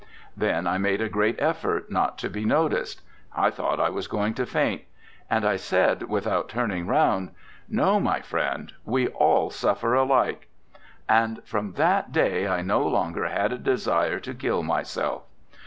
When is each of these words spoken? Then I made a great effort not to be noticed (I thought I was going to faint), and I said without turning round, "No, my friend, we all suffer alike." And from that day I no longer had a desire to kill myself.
Then 0.35 0.65
I 0.65 0.79
made 0.79 0.99
a 0.99 1.07
great 1.09 1.39
effort 1.39 1.91
not 1.91 2.17
to 2.17 2.27
be 2.31 2.43
noticed 2.43 3.03
(I 3.35 3.51
thought 3.51 3.79
I 3.79 3.91
was 3.91 4.07
going 4.07 4.33
to 4.33 4.47
faint), 4.47 4.81
and 5.29 5.45
I 5.45 5.57
said 5.57 6.09
without 6.09 6.49
turning 6.49 6.87
round, 6.87 7.29
"No, 7.69 7.99
my 7.99 8.19
friend, 8.21 8.73
we 8.83 9.09
all 9.09 9.51
suffer 9.51 9.93
alike." 9.93 10.47
And 11.07 11.43
from 11.45 11.73
that 11.73 12.11
day 12.11 12.47
I 12.47 12.63
no 12.63 12.79
longer 12.87 13.27
had 13.27 13.51
a 13.51 13.59
desire 13.59 14.19
to 14.21 14.33
kill 14.33 14.63
myself. 14.63 15.21